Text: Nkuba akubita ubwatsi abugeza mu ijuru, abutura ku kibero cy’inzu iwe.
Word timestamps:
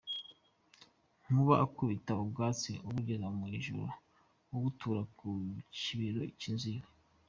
Nkuba 1.25 1.55
akubita 1.65 2.11
ubwatsi 2.23 2.71
abugeza 2.87 3.27
mu 3.37 3.45
ijuru, 3.57 3.85
abutura 4.53 5.01
ku 5.17 5.27
kibero 5.77 6.21
cy’inzu 6.39 6.67
iwe. 6.75 6.87